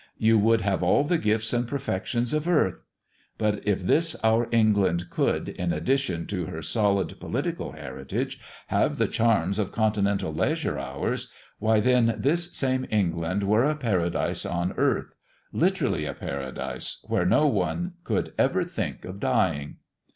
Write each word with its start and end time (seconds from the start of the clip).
You 0.17 0.39
would 0.39 0.61
have 0.61 0.81
all 0.81 1.03
the 1.03 1.19
gifts 1.19 1.53
and 1.53 1.67
perfections 1.67 2.33
of 2.33 2.47
earth! 2.47 2.81
But 3.37 3.61
if 3.67 3.83
this 3.83 4.15
our 4.23 4.47
England 4.51 5.11
could, 5.11 5.49
in 5.49 5.71
addition 5.71 6.25
to 6.25 6.47
her 6.47 6.63
solid 6.63 7.19
political 7.19 7.73
heritage, 7.73 8.39
have 8.69 8.97
the 8.97 9.07
charms 9.07 9.59
of 9.59 9.71
continental 9.71 10.33
leisure 10.33 10.79
hours, 10.79 11.31
why 11.59 11.81
then 11.81 12.15
this 12.17 12.51
same 12.57 12.87
England 12.89 13.43
were 13.43 13.63
a 13.63 13.75
Paradise 13.75 14.43
on 14.43 14.73
earth 14.75 15.13
literally 15.53 16.05
a 16.05 16.15
Paradise, 16.15 16.97
where 17.03 17.23
no 17.23 17.45
one 17.45 17.93
could 18.03 18.33
ever 18.39 18.63
think 18.63 19.05
of 19.05 19.19
dying." 19.19 19.75